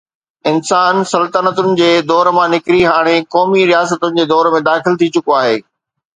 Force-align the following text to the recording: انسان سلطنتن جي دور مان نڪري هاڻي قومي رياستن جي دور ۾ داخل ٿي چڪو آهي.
انسان 0.51 1.01
سلطنتن 1.11 1.69
جي 1.81 1.89
دور 2.13 2.29
مان 2.39 2.49
نڪري 2.55 2.81
هاڻي 2.93 3.15
قومي 3.37 3.67
رياستن 3.75 4.19
جي 4.19 4.27
دور 4.35 4.53
۾ 4.59 4.65
داخل 4.71 5.01
ٿي 5.05 5.13
چڪو 5.19 5.39
آهي. 5.45 5.55